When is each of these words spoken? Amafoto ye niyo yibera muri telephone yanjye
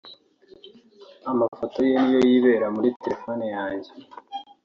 Amafoto 1.31 1.77
ye 1.89 1.95
niyo 2.01 2.19
yibera 2.29 2.67
muri 2.75 2.89
telephone 3.01 3.45
yanjye 3.55 3.91